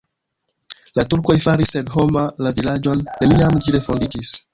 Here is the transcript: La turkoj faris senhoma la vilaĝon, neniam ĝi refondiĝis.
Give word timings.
La 0.99 1.03
turkoj 1.11 1.35
faris 1.43 1.73
senhoma 1.75 2.23
la 2.45 2.53
vilaĝon, 2.61 3.05
neniam 3.25 3.59
ĝi 3.67 3.75
refondiĝis. 3.77 4.33